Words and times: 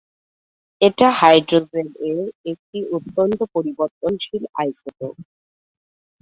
এটা 0.81 1.07
হাইড্রোজেন 1.19 1.87
এর 2.09 2.19
একটি 2.45 2.79
অত্যন্ত 2.97 3.39
পরিবর্তনশীল 3.55 4.43
আইসোটোপ। 4.55 5.15